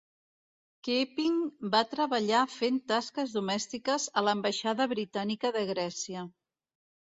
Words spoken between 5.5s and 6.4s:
de Grècia.